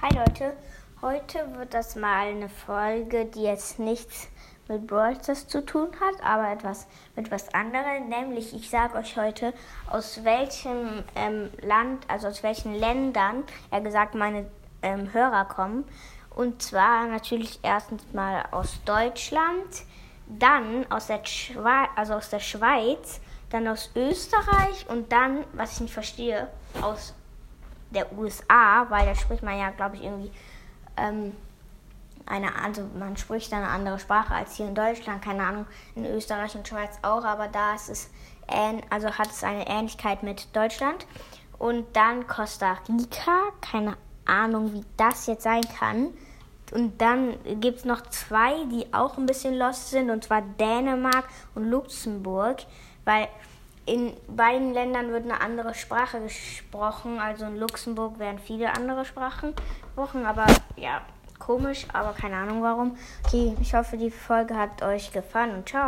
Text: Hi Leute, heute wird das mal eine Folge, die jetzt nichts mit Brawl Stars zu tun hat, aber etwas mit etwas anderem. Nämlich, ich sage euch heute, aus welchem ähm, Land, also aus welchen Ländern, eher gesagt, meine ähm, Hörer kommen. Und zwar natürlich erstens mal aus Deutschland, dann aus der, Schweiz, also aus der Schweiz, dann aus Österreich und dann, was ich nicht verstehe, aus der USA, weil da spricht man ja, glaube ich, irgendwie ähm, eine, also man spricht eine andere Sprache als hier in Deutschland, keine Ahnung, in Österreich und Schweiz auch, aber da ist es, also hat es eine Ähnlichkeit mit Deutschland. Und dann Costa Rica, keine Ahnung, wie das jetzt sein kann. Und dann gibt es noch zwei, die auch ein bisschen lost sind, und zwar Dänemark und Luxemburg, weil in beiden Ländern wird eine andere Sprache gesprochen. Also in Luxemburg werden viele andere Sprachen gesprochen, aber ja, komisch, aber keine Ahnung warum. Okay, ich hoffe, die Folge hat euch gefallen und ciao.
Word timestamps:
Hi 0.00 0.14
Leute, 0.14 0.56
heute 1.02 1.56
wird 1.56 1.74
das 1.74 1.96
mal 1.96 2.28
eine 2.28 2.48
Folge, 2.48 3.24
die 3.24 3.42
jetzt 3.42 3.80
nichts 3.80 4.28
mit 4.68 4.86
Brawl 4.86 5.16
Stars 5.16 5.48
zu 5.48 5.66
tun 5.66 5.88
hat, 6.00 6.22
aber 6.22 6.52
etwas 6.52 6.86
mit 7.16 7.26
etwas 7.26 7.52
anderem. 7.52 8.08
Nämlich, 8.08 8.54
ich 8.54 8.70
sage 8.70 8.96
euch 8.96 9.16
heute, 9.16 9.52
aus 9.90 10.22
welchem 10.22 11.02
ähm, 11.16 11.50
Land, 11.62 12.04
also 12.06 12.28
aus 12.28 12.44
welchen 12.44 12.76
Ländern, 12.76 13.42
eher 13.72 13.80
gesagt, 13.80 14.14
meine 14.14 14.48
ähm, 14.82 15.12
Hörer 15.12 15.46
kommen. 15.46 15.84
Und 16.30 16.62
zwar 16.62 17.06
natürlich 17.08 17.58
erstens 17.64 18.04
mal 18.12 18.44
aus 18.52 18.78
Deutschland, 18.84 19.82
dann 20.28 20.86
aus 20.92 21.08
der, 21.08 21.24
Schweiz, 21.24 21.88
also 21.96 22.14
aus 22.14 22.30
der 22.30 22.38
Schweiz, 22.38 23.20
dann 23.50 23.66
aus 23.66 23.90
Österreich 23.96 24.88
und 24.88 25.10
dann, 25.10 25.42
was 25.54 25.72
ich 25.72 25.80
nicht 25.80 25.94
verstehe, 25.94 26.46
aus 26.82 27.14
der 27.90 28.12
USA, 28.16 28.86
weil 28.88 29.06
da 29.06 29.14
spricht 29.14 29.42
man 29.42 29.58
ja, 29.58 29.70
glaube 29.70 29.96
ich, 29.96 30.04
irgendwie 30.04 30.30
ähm, 30.96 31.32
eine, 32.26 32.54
also 32.62 32.88
man 32.98 33.16
spricht 33.16 33.52
eine 33.52 33.68
andere 33.68 33.98
Sprache 33.98 34.34
als 34.34 34.56
hier 34.56 34.66
in 34.66 34.74
Deutschland, 34.74 35.22
keine 35.22 35.42
Ahnung, 35.44 35.66
in 35.94 36.04
Österreich 36.04 36.54
und 36.54 36.68
Schweiz 36.68 36.98
auch, 37.02 37.24
aber 37.24 37.48
da 37.48 37.74
ist 37.74 37.88
es, 37.88 38.10
also 38.90 39.10
hat 39.10 39.30
es 39.30 39.42
eine 39.44 39.66
Ähnlichkeit 39.68 40.22
mit 40.22 40.54
Deutschland. 40.54 41.06
Und 41.58 41.96
dann 41.96 42.26
Costa 42.28 42.78
Rica, 42.88 43.40
keine 43.60 43.96
Ahnung, 44.26 44.72
wie 44.74 44.84
das 44.96 45.26
jetzt 45.26 45.42
sein 45.42 45.62
kann. 45.78 46.12
Und 46.72 47.00
dann 47.00 47.34
gibt 47.60 47.78
es 47.78 47.84
noch 47.84 48.02
zwei, 48.02 48.64
die 48.70 48.92
auch 48.92 49.16
ein 49.16 49.26
bisschen 49.26 49.54
lost 49.54 49.90
sind, 49.90 50.10
und 50.10 50.24
zwar 50.24 50.42
Dänemark 50.42 51.24
und 51.54 51.64
Luxemburg, 51.64 52.58
weil 53.04 53.28
in 53.88 54.12
beiden 54.28 54.74
Ländern 54.74 55.10
wird 55.12 55.24
eine 55.24 55.40
andere 55.40 55.74
Sprache 55.74 56.20
gesprochen. 56.20 57.18
Also 57.18 57.46
in 57.46 57.56
Luxemburg 57.56 58.18
werden 58.18 58.38
viele 58.38 58.74
andere 58.74 59.04
Sprachen 59.04 59.54
gesprochen, 59.82 60.26
aber 60.26 60.46
ja, 60.76 61.00
komisch, 61.38 61.86
aber 61.92 62.12
keine 62.12 62.36
Ahnung 62.36 62.62
warum. 62.62 62.96
Okay, 63.26 63.56
ich 63.60 63.74
hoffe, 63.74 63.96
die 63.96 64.10
Folge 64.10 64.56
hat 64.56 64.82
euch 64.82 65.12
gefallen 65.12 65.54
und 65.56 65.68
ciao. 65.68 65.86